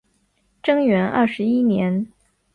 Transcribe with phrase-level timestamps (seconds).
[0.63, 2.07] 贞元二十一年